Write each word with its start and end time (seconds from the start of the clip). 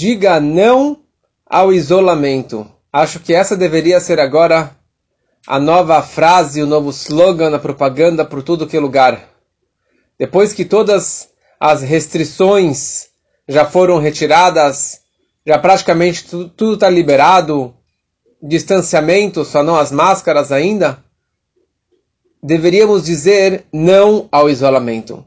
Diga 0.00 0.38
não 0.38 1.00
ao 1.44 1.72
isolamento. 1.72 2.64
Acho 2.92 3.18
que 3.18 3.34
essa 3.34 3.56
deveria 3.56 3.98
ser 3.98 4.20
agora 4.20 4.70
a 5.44 5.58
nova 5.58 6.00
frase, 6.04 6.62
o 6.62 6.68
novo 6.68 6.90
slogan 6.90 7.50
na 7.50 7.58
propaganda 7.58 8.24
por 8.24 8.40
tudo 8.44 8.64
que 8.64 8.76
é 8.76 8.80
lugar. 8.80 9.28
Depois 10.16 10.52
que 10.52 10.64
todas 10.64 11.30
as 11.58 11.82
restrições 11.82 13.08
já 13.48 13.64
foram 13.64 13.98
retiradas, 13.98 15.00
já 15.44 15.58
praticamente 15.58 16.22
tudo 16.28 16.74
está 16.74 16.88
liberado, 16.88 17.74
distanciamento, 18.40 19.44
só 19.44 19.64
não 19.64 19.74
as 19.74 19.90
máscaras 19.90 20.52
ainda, 20.52 21.02
deveríamos 22.40 23.04
dizer 23.04 23.64
não 23.72 24.28
ao 24.30 24.48
isolamento. 24.48 25.26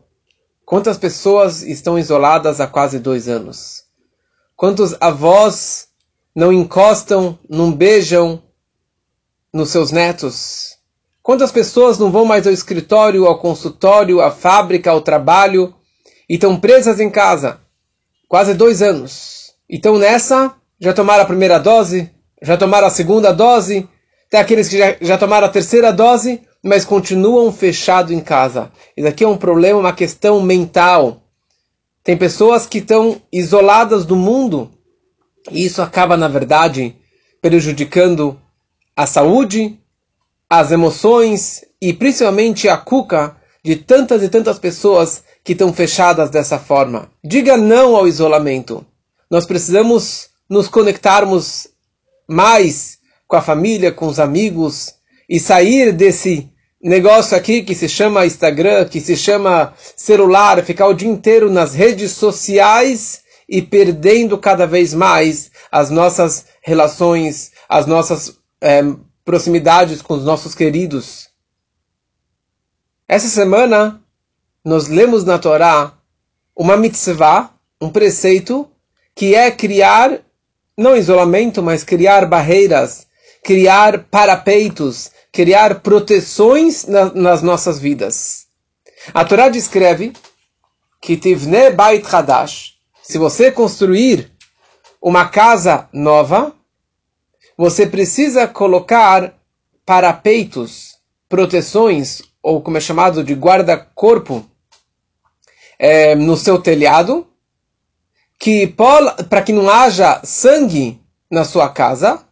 Quantas 0.63 0.97
pessoas 0.97 1.61
estão 1.61 1.99
isoladas 1.99 2.61
há 2.61 2.67
quase 2.67 2.99
dois 2.99 3.27
anos? 3.27 3.90
Quantos 4.61 4.95
avós 5.01 5.87
não 6.35 6.53
encostam, 6.53 7.35
não 7.49 7.73
beijam 7.73 8.43
nos 9.51 9.71
seus 9.71 9.91
netos? 9.91 10.77
Quantas 11.23 11.51
pessoas 11.51 11.97
não 11.97 12.11
vão 12.11 12.25
mais 12.25 12.45
ao 12.45 12.53
escritório, 12.53 13.25
ao 13.25 13.39
consultório, 13.39 14.21
à 14.21 14.29
fábrica, 14.29 14.91
ao 14.91 15.01
trabalho 15.01 15.73
e 16.29 16.35
estão 16.35 16.59
presas 16.59 16.99
em 16.99 17.09
casa? 17.09 17.59
Quase 18.27 18.53
dois 18.53 18.83
anos. 18.83 19.51
Então 19.67 19.97
nessa, 19.97 20.53
já 20.79 20.93
tomaram 20.93 21.23
a 21.23 21.25
primeira 21.25 21.57
dose, 21.57 22.11
já 22.39 22.55
tomaram 22.55 22.85
a 22.85 22.91
segunda 22.91 23.31
dose, 23.31 23.89
tem 24.29 24.39
aqueles 24.39 24.69
que 24.69 24.77
já, 24.77 24.95
já 25.01 25.17
tomaram 25.17 25.47
a 25.47 25.51
terceira 25.51 25.91
dose, 25.91 26.39
mas 26.63 26.85
continuam 26.85 27.51
fechados 27.51 28.11
em 28.11 28.19
casa. 28.19 28.71
Isso 28.95 29.07
aqui 29.07 29.23
é 29.23 29.27
um 29.27 29.37
problema, 29.37 29.79
uma 29.79 29.93
questão 29.93 30.39
mental. 30.39 31.20
Tem 32.03 32.17
pessoas 32.17 32.65
que 32.65 32.79
estão 32.79 33.21
isoladas 33.31 34.05
do 34.05 34.15
mundo 34.15 34.71
e 35.51 35.65
isso 35.65 35.81
acaba, 35.81 36.17
na 36.17 36.27
verdade, 36.27 36.95
prejudicando 37.41 38.39
a 38.95 39.05
saúde, 39.07 39.79
as 40.49 40.71
emoções 40.71 41.63
e 41.81 41.93
principalmente 41.93 42.67
a 42.67 42.77
cuca 42.77 43.35
de 43.63 43.75
tantas 43.75 44.21
e 44.23 44.29
tantas 44.29 44.59
pessoas 44.59 45.23
que 45.43 45.53
estão 45.53 45.73
fechadas 45.73 46.29
dessa 46.29 46.59
forma. 46.59 47.09
Diga 47.23 47.57
não 47.57 47.95
ao 47.95 48.07
isolamento. 48.07 48.85
Nós 49.29 49.45
precisamos 49.45 50.29
nos 50.49 50.67
conectarmos 50.67 51.67
mais 52.27 52.99
com 53.27 53.35
a 53.35 53.41
família, 53.41 53.91
com 53.91 54.07
os 54.07 54.19
amigos 54.19 54.93
e 55.29 55.39
sair 55.39 55.93
desse 55.93 56.51
negócio 56.89 57.37
aqui 57.37 57.61
que 57.61 57.75
se 57.75 57.87
chama 57.87 58.25
Instagram, 58.25 58.85
que 58.85 58.99
se 58.99 59.15
chama 59.15 59.73
celular, 59.95 60.63
ficar 60.63 60.87
o 60.87 60.93
dia 60.93 61.09
inteiro 61.09 61.51
nas 61.51 61.73
redes 61.73 62.11
sociais 62.11 63.21
e 63.47 63.61
perdendo 63.61 64.37
cada 64.37 64.65
vez 64.65 64.93
mais 64.93 65.51
as 65.71 65.89
nossas 65.89 66.45
relações, 66.61 67.51
as 67.69 67.85
nossas 67.85 68.39
é, 68.61 68.81
proximidades 69.23 70.01
com 70.01 70.15
os 70.15 70.23
nossos 70.23 70.55
queridos. 70.55 71.29
Essa 73.07 73.27
semana 73.27 74.01
nós 74.63 74.87
lemos 74.87 75.23
na 75.23 75.37
Torá 75.37 75.93
uma 76.55 76.77
mitzvah, 76.77 77.51
um 77.81 77.89
preceito, 77.89 78.69
que 79.15 79.35
é 79.35 79.51
criar, 79.51 80.19
não 80.77 80.95
isolamento, 80.95 81.61
mas 81.61 81.83
criar 81.83 82.25
barreiras, 82.25 83.07
criar 83.43 84.05
parapeitos, 84.05 85.11
criar 85.31 85.81
proteções 85.81 86.85
na, 86.85 87.05
nas 87.13 87.41
nossas 87.41 87.79
vidas. 87.79 88.47
A 89.13 89.23
Torá 89.25 89.49
descreve 89.49 90.13
que 91.01 91.17
Tivne 91.17 91.71
Bait 91.71 92.05
Hadash, 92.05 92.75
se 93.01 93.17
você 93.17 93.51
construir 93.51 94.31
uma 95.01 95.27
casa 95.27 95.89
nova, 95.91 96.53
você 97.57 97.85
precisa 97.85 98.47
colocar 98.47 99.33
parapeitos, 99.85 100.97
proteções, 101.27 102.21
ou 102.41 102.61
como 102.61 102.77
é 102.77 102.79
chamado 102.79 103.23
de 103.23 103.33
guarda-corpo, 103.33 104.45
é, 105.77 106.15
no 106.15 106.37
seu 106.37 106.61
telhado, 106.61 107.27
que 108.39 108.67
para 108.67 109.41
que 109.41 109.51
não 109.53 109.69
haja 109.69 110.21
sangue 110.23 110.99
na 111.29 111.43
sua 111.43 111.69
casa, 111.69 112.25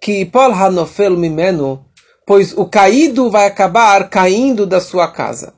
que 0.00 0.24
Paul 0.24 0.52
Hanofel 0.52 1.16
Mimeno, 1.16 1.85
pois 2.26 2.52
o 2.52 2.66
caído 2.66 3.30
vai 3.30 3.46
acabar 3.46 4.10
caindo 4.10 4.66
da 4.66 4.80
sua 4.80 5.06
casa. 5.06 5.54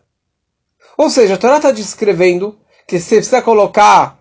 Ou 0.98 1.08
seja, 1.08 1.34
a 1.34 1.38
Torá 1.38 1.56
está 1.56 1.70
descrevendo 1.70 2.58
que 2.86 3.00
você 3.00 3.16
precisa 3.16 3.40
colocar 3.40 4.18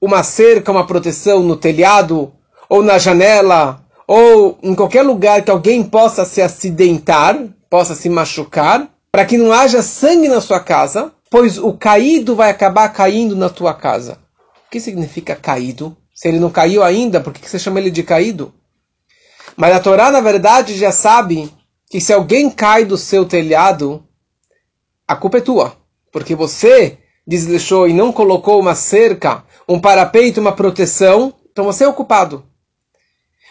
uma 0.00 0.22
cerca, 0.24 0.72
uma 0.72 0.86
proteção 0.86 1.42
no 1.42 1.56
telhado, 1.56 2.32
ou 2.68 2.82
na 2.82 2.98
janela, 2.98 3.80
ou 4.06 4.58
em 4.62 4.74
qualquer 4.74 5.02
lugar 5.02 5.42
que 5.42 5.50
alguém 5.50 5.82
possa 5.82 6.24
se 6.24 6.42
acidentar, 6.42 7.38
possa 7.70 7.94
se 7.94 8.08
machucar, 8.08 8.88
para 9.12 9.24
que 9.24 9.38
não 9.38 9.52
haja 9.52 9.80
sangue 9.82 10.28
na 10.28 10.40
sua 10.40 10.60
casa, 10.60 11.12
pois 11.30 11.56
o 11.56 11.72
caído 11.72 12.34
vai 12.34 12.50
acabar 12.50 12.88
caindo 12.88 13.36
na 13.36 13.48
tua 13.48 13.72
casa. 13.72 14.18
O 14.66 14.70
que 14.70 14.80
significa 14.80 15.36
caído? 15.36 15.96
Se 16.14 16.28
ele 16.28 16.40
não 16.40 16.50
caiu 16.50 16.82
ainda, 16.82 17.20
por 17.20 17.32
que 17.32 17.48
você 17.48 17.58
chama 17.58 17.78
ele 17.78 17.90
de 17.90 18.02
caído? 18.02 18.52
Mas 19.56 19.74
a 19.74 19.80
Torá, 19.80 20.10
na 20.10 20.20
verdade, 20.20 20.76
já 20.76 20.92
sabe 20.92 21.50
que 21.90 22.00
se 22.00 22.12
alguém 22.12 22.50
cai 22.50 22.84
do 22.84 22.96
seu 22.96 23.24
telhado, 23.24 24.04
a 25.06 25.14
culpa 25.14 25.38
é 25.38 25.40
tua. 25.40 25.76
Porque 26.12 26.34
você 26.34 26.98
desleixou 27.26 27.88
e 27.88 27.92
não 27.92 28.12
colocou 28.12 28.60
uma 28.60 28.74
cerca, 28.74 29.44
um 29.68 29.80
parapeito, 29.80 30.40
uma 30.40 30.52
proteção, 30.52 31.34
então 31.50 31.64
você 31.64 31.84
é 31.84 31.88
o 31.88 31.94
culpado. 31.94 32.44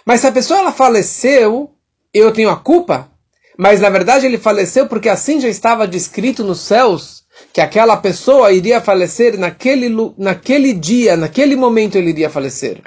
Mas 0.05 0.21
se 0.21 0.27
a 0.27 0.31
pessoa 0.31 0.59
ela 0.59 0.71
faleceu, 0.71 1.71
eu 2.13 2.31
tenho 2.31 2.49
a 2.49 2.55
culpa? 2.55 3.09
Mas 3.57 3.79
na 3.79 3.89
verdade 3.89 4.25
ele 4.25 4.37
faleceu 4.37 4.87
porque 4.87 5.09
assim 5.09 5.39
já 5.39 5.47
estava 5.47 5.87
descrito 5.87 6.43
nos 6.43 6.59
céus 6.59 7.23
que 7.51 7.59
aquela 7.59 7.97
pessoa 7.97 8.51
iria 8.51 8.79
falecer 8.79 9.37
naquele, 9.37 9.89
naquele 10.17 10.73
dia, 10.73 11.17
naquele 11.17 11.55
momento 11.55 11.97
ele 11.97 12.09
iria 12.09 12.29
falecer. 12.29 12.81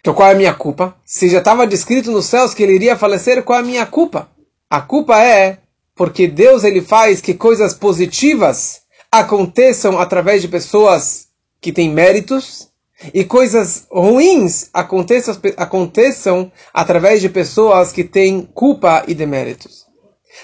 Então 0.00 0.14
qual 0.14 0.28
é 0.28 0.32
a 0.32 0.36
minha 0.36 0.54
culpa? 0.54 0.96
Se 1.04 1.28
já 1.28 1.38
estava 1.38 1.66
descrito 1.66 2.10
nos 2.10 2.26
céus 2.26 2.54
que 2.54 2.62
ele 2.62 2.74
iria 2.74 2.96
falecer, 2.96 3.42
qual 3.42 3.58
é 3.58 3.62
a 3.62 3.64
minha 3.64 3.86
culpa? 3.86 4.28
A 4.70 4.82
culpa 4.82 5.18
é 5.18 5.58
porque 5.94 6.26
Deus 6.26 6.62
ele 6.62 6.82
faz 6.82 7.20
que 7.20 7.32
coisas 7.32 7.72
positivas 7.72 8.82
aconteçam 9.10 9.98
através 9.98 10.42
de 10.42 10.48
pessoas 10.48 11.28
que 11.60 11.72
têm 11.72 11.90
méritos 11.90 12.68
e 13.14 13.24
coisas 13.24 13.86
ruins 13.90 14.68
aconteçam, 14.74 15.36
aconteçam 15.56 16.52
através 16.74 17.20
de 17.22 17.28
pessoas 17.28 17.92
que 17.92 18.04
têm 18.04 18.42
culpa 18.42 19.04
e 19.08 19.14
deméritos. 19.14 19.86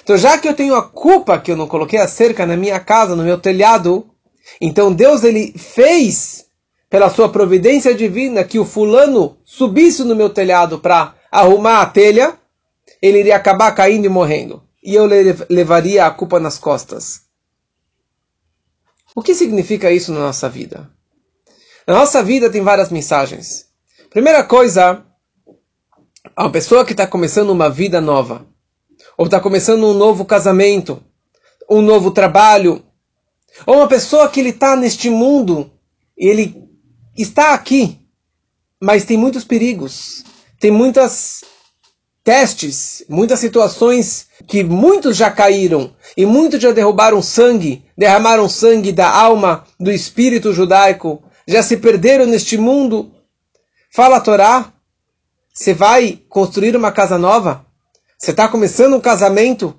Então, 0.02 0.16
já 0.16 0.38
que 0.38 0.48
eu 0.48 0.54
tenho 0.54 0.74
a 0.74 0.82
culpa 0.82 1.38
que 1.38 1.50
eu 1.52 1.56
não 1.56 1.68
coloquei 1.68 1.98
a 1.98 2.08
cerca 2.08 2.46
na 2.46 2.56
minha 2.56 2.80
casa, 2.80 3.14
no 3.14 3.22
meu 3.22 3.38
telhado, 3.38 4.06
então 4.60 4.92
Deus 4.92 5.22
ele 5.22 5.52
fez 5.56 6.46
pela 6.88 7.10
sua 7.10 7.28
providência 7.28 7.94
divina 7.94 8.42
que 8.42 8.58
o 8.58 8.64
fulano 8.64 9.36
subisse 9.44 10.02
no 10.02 10.16
meu 10.16 10.30
telhado 10.30 10.78
para 10.78 11.14
arrumar 11.30 11.82
a 11.82 11.86
telha 11.86 12.38
ele 13.06 13.20
iria 13.20 13.36
acabar 13.36 13.70
caindo 13.72 14.06
e 14.06 14.08
morrendo. 14.08 14.62
E 14.82 14.94
eu 14.94 15.06
levaria 15.50 16.06
a 16.06 16.10
culpa 16.10 16.40
nas 16.40 16.58
costas. 16.58 17.22
O 19.14 19.22
que 19.22 19.34
significa 19.34 19.90
isso 19.90 20.12
na 20.12 20.20
nossa 20.20 20.48
vida? 20.48 20.90
Na 21.86 21.94
nossa 21.94 22.22
vida 22.22 22.48
tem 22.48 22.62
várias 22.62 22.90
mensagens. 22.90 23.66
Primeira 24.08 24.42
coisa, 24.42 25.04
a 26.34 26.48
pessoa 26.48 26.84
que 26.84 26.92
está 26.92 27.06
começando 27.06 27.50
uma 27.50 27.68
vida 27.68 28.00
nova, 28.00 28.46
ou 29.18 29.26
está 29.26 29.38
começando 29.38 29.84
um 29.84 29.94
novo 29.94 30.24
casamento, 30.24 31.02
um 31.70 31.82
novo 31.82 32.10
trabalho, 32.10 32.82
ou 33.66 33.76
uma 33.76 33.88
pessoa 33.88 34.28
que 34.30 34.40
ele 34.40 34.48
está 34.48 34.74
neste 34.74 35.10
mundo 35.10 35.70
ele 36.16 36.68
está 37.16 37.54
aqui, 37.54 38.00
mas 38.80 39.04
tem 39.04 39.16
muitos 39.16 39.44
perigos, 39.44 40.24
tem 40.58 40.70
muitas 40.70 41.42
testes, 42.24 43.04
muitas 43.06 43.38
situações 43.38 44.26
que 44.48 44.64
muitos 44.64 45.14
já 45.14 45.30
caíram 45.30 45.94
e 46.16 46.24
muitos 46.24 46.60
já 46.60 46.72
derrubaram 46.72 47.20
sangue, 47.20 47.84
derramaram 47.96 48.48
sangue 48.48 48.90
da 48.90 49.10
alma, 49.10 49.64
do 49.78 49.92
espírito 49.92 50.50
judaico, 50.50 51.22
já 51.46 51.62
se 51.62 51.76
perderam 51.76 52.24
neste 52.24 52.56
mundo. 52.56 53.12
Fala 53.92 54.16
a 54.16 54.20
Torá, 54.20 54.72
você 55.52 55.74
vai 55.74 56.18
construir 56.28 56.74
uma 56.74 56.90
casa 56.90 57.18
nova? 57.18 57.66
Você 58.18 58.30
está 58.30 58.48
começando 58.48 58.96
um 58.96 59.00
casamento? 59.00 59.78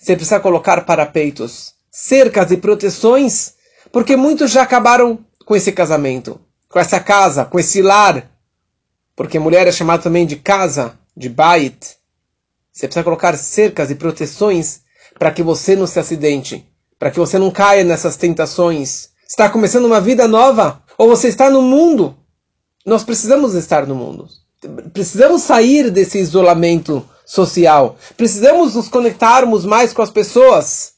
Você 0.00 0.16
precisa 0.16 0.40
colocar 0.40 0.84
parapeitos, 0.84 1.72
cercas 1.88 2.50
e 2.50 2.56
proteções, 2.56 3.54
porque 3.92 4.16
muitos 4.16 4.50
já 4.50 4.62
acabaram 4.62 5.24
com 5.44 5.54
esse 5.54 5.70
casamento, 5.70 6.40
com 6.68 6.80
essa 6.80 6.98
casa, 6.98 7.44
com 7.44 7.60
esse 7.60 7.80
lar. 7.80 8.28
Porque 9.14 9.38
mulher 9.38 9.68
é 9.68 9.72
chamada 9.72 10.02
também 10.02 10.26
de 10.26 10.36
casa, 10.36 10.98
de 11.16 11.28
bait, 11.28 11.96
você 12.72 12.86
precisa 12.86 13.04
colocar 13.04 13.36
cercas 13.36 13.90
e 13.90 13.94
proteções 13.94 14.80
para 15.18 15.30
que 15.30 15.42
você 15.42 15.74
não 15.74 15.86
se 15.86 15.98
acidente, 15.98 16.66
para 16.98 17.10
que 17.10 17.18
você 17.18 17.38
não 17.38 17.50
caia 17.50 17.84
nessas 17.84 18.16
tentações. 18.16 19.10
Está 19.26 19.48
começando 19.48 19.86
uma 19.86 20.00
vida 20.00 20.28
nova, 20.28 20.82
ou 20.98 21.08
você 21.08 21.28
está 21.28 21.48
no 21.48 21.62
mundo 21.62 22.16
nós 22.86 23.02
precisamos 23.02 23.54
estar 23.54 23.84
no 23.84 23.96
mundo. 23.96 24.28
Precisamos 24.92 25.42
sair 25.42 25.90
desse 25.90 26.18
isolamento 26.18 27.04
social. 27.26 27.98
Precisamos 28.16 28.76
nos 28.76 28.88
conectarmos 28.88 29.64
mais 29.64 29.92
com 29.92 30.02
as 30.02 30.10
pessoas. 30.10 30.92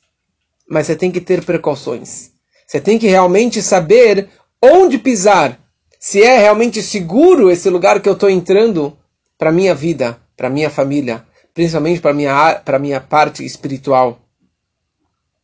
Mas 0.69 0.87
você 0.87 0.95
tem 0.95 1.11
que 1.11 1.21
ter 1.21 1.43
precauções. 1.43 2.31
Você 2.67 2.79
tem 2.79 2.99
que 2.99 3.07
realmente 3.07 3.63
saber 3.63 4.29
onde 4.63 4.99
pisar. 4.99 5.59
Se 5.99 6.23
é 6.23 6.39
realmente 6.39 6.83
seguro 6.83 7.51
esse 7.51 7.71
lugar 7.71 8.01
que 8.01 8.09
eu 8.09 8.13
estou 8.13 8.29
entrando 8.29 8.97
para 9.39 9.53
minha 9.53 9.75
vida, 9.75 10.21
para 10.37 10.51
minha 10.51 10.69
família, 10.69 11.25
principalmente 11.55 12.01
para 12.01 12.13
minha 12.13 12.57
para 12.57 12.79
minha 12.79 13.01
parte 13.01 13.45
espiritual. 13.45 14.19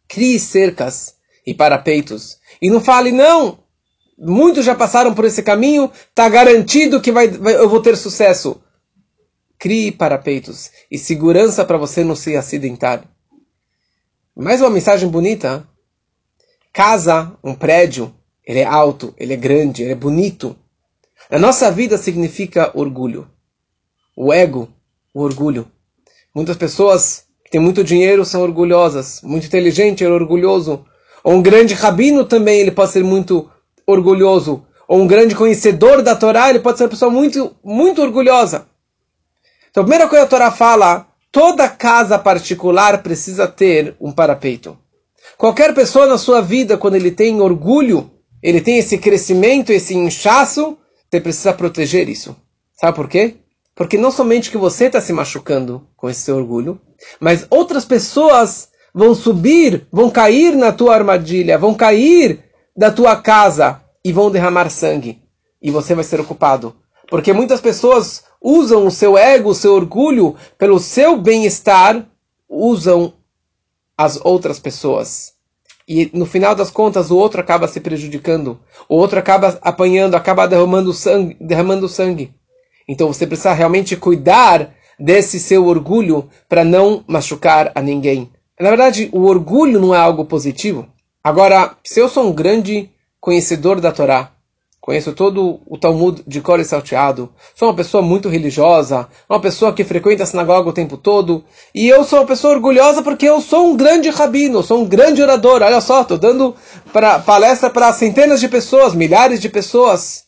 Crie 0.08 0.38
cercas 0.38 1.14
e 1.46 1.55
parapeitos 1.55 2.38
e 2.61 2.69
não 2.69 2.81
fale 2.81 3.12
não. 3.12 3.58
Muitos 4.19 4.64
já 4.64 4.75
passaram 4.75 5.14
por 5.14 5.25
esse 5.25 5.43
caminho, 5.43 5.91
está 6.08 6.29
garantido 6.29 7.00
que 7.00 7.11
vai, 7.11 7.29
vai, 7.29 7.56
eu 7.56 7.69
vou 7.69 7.81
ter 7.81 7.96
sucesso. 7.96 8.61
Crie 9.58 9.91
parapeitos 9.91 10.70
e 10.91 10.99
segurança 10.99 11.64
para 11.64 11.79
você 11.79 12.05
não 12.05 12.14
se 12.14 12.37
acidentar. 12.37 13.05
Mais 14.37 14.61
uma 14.61 14.70
mensagem 14.70 15.08
bonita. 15.08 15.67
Casa, 16.73 17.37
um 17.43 17.55
prédio, 17.55 18.12
ele 18.44 18.58
é 18.58 18.64
alto, 18.64 19.14
ele 19.17 19.32
é 19.32 19.37
grande, 19.37 19.82
ele 19.82 19.93
é 19.93 19.96
bonito. 19.96 20.56
Na 21.31 21.38
nossa 21.38 21.70
vida 21.70 21.96
significa 21.96 22.70
orgulho. 22.75 23.31
O 24.17 24.33
ego, 24.33 24.69
o 25.13 25.23
orgulho. 25.23 25.67
Muitas 26.35 26.57
pessoas 26.57 27.25
que 27.45 27.51
têm 27.51 27.61
muito 27.61 27.85
dinheiro 27.85 28.25
são 28.25 28.43
orgulhosas. 28.43 29.21
Muito 29.23 29.47
inteligente 29.47 30.05
é 30.05 30.09
orgulhoso. 30.09 30.85
Ou 31.23 31.35
um 31.35 31.43
grande 31.43 31.75
rabino 31.75 32.25
também, 32.25 32.61
ele 32.61 32.71
pode 32.71 32.93
ser 32.93 33.05
muito 33.05 33.51
orgulhoso. 33.87 34.65
Ou 34.87 35.01
um 35.01 35.07
grande 35.07 35.35
conhecedor 35.35 36.03
da 36.03 36.15
Torá, 36.15 36.51
ele 36.51 36.61
pode 36.61 36.79
ser 36.79 36.85
uma 36.85 36.91
pessoa 36.91 37.11
muito, 37.11 37.57
muito 37.65 38.03
orgulhosa. 38.03 38.67
Então, 39.71 39.83
a 39.83 39.85
primeira 39.85 40.09
coisa 40.09 40.27
que 40.27 40.35
a 40.35 40.39
Torá 40.39 40.51
fala, 40.51 41.07
toda 41.33 41.69
casa 41.69 42.19
particular 42.19 43.03
precisa 43.03 43.49
ter 43.49 43.97
um 44.01 44.13
parapeito. 44.13 44.79
Qualquer 45.37 45.75
pessoa 45.75 46.07
na 46.07 46.19
sua 46.19 46.41
vida, 46.41 46.77
quando 46.77 46.95
ele 46.95 47.11
tem 47.11 47.41
orgulho, 47.41 48.11
ele 48.43 48.61
tem 48.61 48.79
esse 48.79 48.99
crescimento, 48.99 49.73
esse 49.73 49.95
inchaço, 49.95 50.79
você 51.11 51.21
precisa 51.21 51.53
proteger 51.53 52.09
isso. 52.09 52.37
Sabe 52.75 52.95
por 52.95 53.09
quê? 53.09 53.37
Porque 53.75 53.99
não 53.99 54.11
somente 54.11 54.50
que 54.50 54.56
você 54.56 54.87
está 54.87 55.00
se 55.00 55.12
machucando 55.12 55.87
com 55.97 56.09
esse 56.09 56.21
seu 56.21 56.37
orgulho, 56.37 56.81
mas 57.19 57.47
outras 57.50 57.85
pessoas 57.85 58.69
vão 58.94 59.15
subir, 59.15 59.87
vão 59.91 60.09
cair 60.09 60.55
na 60.55 60.73
tua 60.73 60.94
armadilha, 60.94 61.59
vão 61.59 61.75
cair 61.75 62.44
da 62.76 62.91
tua 62.91 63.17
casa 63.17 63.81
e 64.05 64.12
vão 64.12 64.31
derramar 64.31 64.71
sangue. 64.71 65.21
E 65.61 65.71
você 65.71 65.94
vai 65.94 66.05
ser 66.05 66.21
ocupado. 66.21 66.75
Porque 67.09 67.32
muitas 67.32 67.61
pessoas 67.61 68.25
usam 68.41 68.87
o 68.87 68.91
seu 68.91 69.19
ego, 69.19 69.50
o 69.50 69.55
seu 69.55 69.75
orgulho, 69.75 70.37
pelo 70.56 70.79
seu 70.79 71.17
bem-estar, 71.17 72.06
usam 72.49 73.15
as 73.97 74.20
outras 74.23 74.59
pessoas. 74.59 75.32
E 75.87 76.11
no 76.15 76.25
final 76.27 76.55
das 76.55 76.70
contas, 76.70 77.11
o 77.11 77.17
outro 77.17 77.41
acaba 77.41 77.69
se 77.69 77.81
prejudicando. 77.81 78.59
O 78.88 78.97
outro 78.97 79.19
acaba 79.19 79.59
apanhando, 79.61 80.15
acaba 80.15 80.47
derramando 80.47 80.93
sangue. 80.93 81.37
Derramando 81.41 81.88
sangue. 81.88 82.35
Então 82.89 83.13
você 83.13 83.27
precisa 83.27 83.53
realmente 83.53 83.97
cuidar 83.97 84.75
desse 84.99 85.41
seu 85.41 85.67
orgulho 85.67 86.29
para 86.49 86.65
não 86.65 87.05
machucar 87.07 87.73
a 87.75 87.81
ninguém. 87.81 88.31
Na 88.61 88.69
verdade, 88.69 89.09
o 89.13 89.25
orgulho 89.25 89.81
não 89.81 89.95
é 89.95 89.99
algo 89.99 90.25
positivo. 90.25 90.87
Agora, 91.23 91.75
se 91.83 92.01
eu 92.01 92.09
sou 92.09 92.29
um 92.29 92.33
grande 92.33 92.91
conhecedor 93.21 93.81
da 93.81 93.91
Torá, 93.91 94.31
conheço 94.81 95.15
todo 95.15 95.61
o 95.67 95.79
Talmud 95.79 96.23
de 96.27 96.43
cor 96.43 96.61
e 96.61 96.65
salteado, 96.65 97.33
sou 97.55 97.69
uma 97.69 97.75
pessoa 97.75 98.03
muito 98.03 98.29
religiosa, 98.29 99.09
uma 99.29 99.41
pessoa 99.41 99.73
que 99.73 99.83
frequenta 99.83 100.23
a 100.23 100.27
sinagoga 100.27 100.69
o 100.69 100.75
tempo 100.75 100.99
todo, 100.99 101.43
e 101.75 101.89
eu 101.89 102.05
sou 102.05 102.19
uma 102.21 102.27
pessoa 102.27 102.55
orgulhosa 102.55 103.03
porque 103.03 103.27
eu 103.27 103.41
sou 103.41 103.69
um 103.69 103.77
grande 103.77 104.11
rabino, 104.11 104.63
sou 104.63 104.83
um 104.83 104.85
grande 104.87 105.23
orador. 105.23 105.63
Olha 105.63 105.81
só, 105.81 106.03
estou 106.03 106.19
dando 106.19 106.55
pra, 106.93 107.19
palestra 107.19 107.71
para 107.71 107.93
centenas 107.95 108.41
de 108.41 108.49
pessoas, 108.49 108.95
milhares 108.95 109.41
de 109.41 109.49
pessoas. 109.49 110.24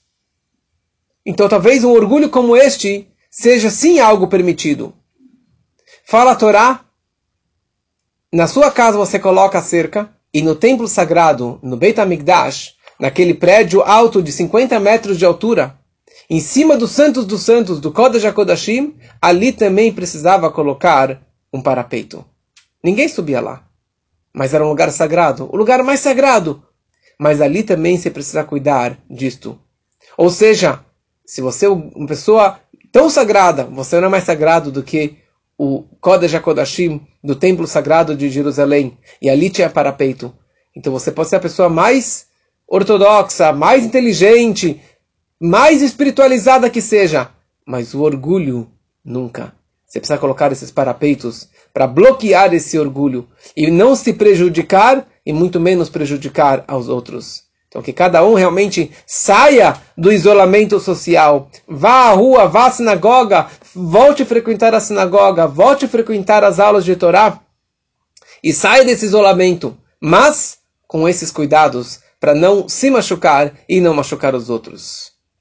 Então 1.26 1.48
talvez 1.48 1.82
um 1.82 1.90
orgulho 1.90 2.30
como 2.30 2.56
este 2.56 3.08
seja 3.28 3.68
sim 3.68 3.98
algo 3.98 4.28
permitido. 4.28 4.94
Fala 6.04 6.30
a 6.30 6.36
Torá, 6.36 6.84
na 8.32 8.46
sua 8.46 8.70
casa 8.70 8.96
você 8.96 9.18
coloca 9.18 9.58
a 9.58 9.62
cerca, 9.62 10.08
e 10.32 10.40
no 10.40 10.54
templo 10.54 10.86
sagrado, 10.86 11.58
no 11.62 11.76
Beit 11.76 12.00
HaMikdash, 12.00 12.74
naquele 13.00 13.34
prédio 13.34 13.82
alto 13.82 14.22
de 14.22 14.30
50 14.30 14.78
metros 14.78 15.18
de 15.18 15.24
altura, 15.24 15.76
em 16.28 16.40
cima 16.40 16.76
dos 16.76 16.92
santos 16.92 17.24
dos 17.24 17.42
santos 17.42 17.80
do 17.80 17.92
Kodesh 17.92 18.24
HaKodashim, 18.24 18.96
ali 19.20 19.52
também 19.52 19.92
precisava 19.92 20.50
colocar 20.50 21.22
um 21.52 21.62
parapeito. 21.62 22.24
Ninguém 22.82 23.08
subia 23.08 23.40
lá. 23.40 23.64
Mas 24.32 24.52
era 24.52 24.64
um 24.64 24.68
lugar 24.68 24.90
sagrado, 24.92 25.48
o 25.52 25.56
lugar 25.56 25.82
mais 25.82 26.00
sagrado. 26.00 26.62
Mas 27.18 27.40
ali 27.40 27.62
também 27.62 27.96
você 27.96 28.10
precisa 28.10 28.44
cuidar 28.44 28.98
disto. 29.08 29.58
Ou 30.18 30.28
seja, 30.28 30.84
se 31.26 31.40
você 31.40 31.66
é 31.66 31.68
uma 31.68 32.06
pessoa 32.06 32.60
tão 32.92 33.10
sagrada, 33.10 33.64
você 33.64 33.98
não 34.00 34.06
é 34.06 34.10
mais 34.10 34.24
sagrado 34.24 34.70
do 34.70 34.82
que 34.82 35.18
o 35.58 35.82
Kodesh 36.00 36.34
HaKodashim 36.34 37.00
do 37.22 37.34
Templo 37.34 37.66
Sagrado 37.66 38.16
de 38.16 38.30
Jerusalém. 38.30 38.96
E 39.20 39.28
ali 39.28 39.50
tinha 39.50 39.68
parapeito. 39.68 40.32
Então 40.74 40.92
você 40.92 41.10
pode 41.10 41.28
ser 41.28 41.36
a 41.36 41.40
pessoa 41.40 41.68
mais 41.68 42.26
ortodoxa, 42.68 43.52
mais 43.52 43.84
inteligente, 43.84 44.80
mais 45.40 45.82
espiritualizada 45.82 46.70
que 46.70 46.80
seja. 46.80 47.30
Mas 47.66 47.94
o 47.94 48.02
orgulho, 48.02 48.70
nunca. 49.04 49.52
Você 49.86 49.98
precisa 49.98 50.18
colocar 50.18 50.52
esses 50.52 50.70
parapeitos 50.70 51.48
para 51.72 51.86
bloquear 51.86 52.54
esse 52.54 52.78
orgulho 52.78 53.28
e 53.56 53.70
não 53.70 53.96
se 53.96 54.12
prejudicar 54.12 55.06
e 55.24 55.32
muito 55.32 55.58
menos 55.58 55.88
prejudicar 55.88 56.64
aos 56.68 56.88
outros. 56.88 57.45
Então, 57.68 57.82
que 57.82 57.92
cada 57.92 58.24
um 58.24 58.34
realmente 58.34 58.90
saia 59.04 59.76
do 59.96 60.12
isolamento 60.12 60.78
social, 60.78 61.50
vá 61.66 62.08
à 62.08 62.10
rua, 62.12 62.46
vá 62.46 62.66
à 62.66 62.70
sinagoga, 62.70 63.48
volte 63.74 64.22
a 64.22 64.26
frequentar 64.26 64.74
a 64.74 64.80
sinagoga, 64.80 65.46
volte 65.46 65.84
a 65.84 65.88
frequentar 65.88 66.44
as 66.44 66.60
aulas 66.60 66.84
de 66.84 66.96
Torá 66.96 67.40
e 68.42 68.52
saia 68.52 68.84
desse 68.84 69.04
isolamento, 69.04 69.76
mas 70.00 70.58
com 70.86 71.08
esses 71.08 71.30
cuidados 71.30 72.00
para 72.20 72.34
não 72.34 72.68
se 72.68 72.90
machucar 72.90 73.52
e 73.68 73.80
não 73.80 73.92
machucar 73.92 74.34
os 74.34 74.48
outros. 74.48 75.15